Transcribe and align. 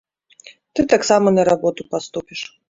Ты 0.73 0.85
таксама 0.93 1.27
на 1.37 1.45
работу 1.51 1.87
паступіш. 1.93 2.41